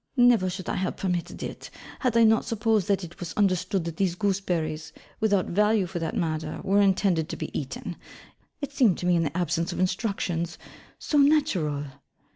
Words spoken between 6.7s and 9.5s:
intended to be eaten. It seemed to me, in the